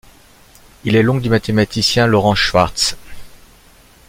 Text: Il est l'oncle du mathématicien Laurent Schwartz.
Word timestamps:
Il 0.83 0.95
est 0.95 1.03
l'oncle 1.03 1.21
du 1.21 1.29
mathématicien 1.29 2.07
Laurent 2.07 2.33
Schwartz. 2.33 2.95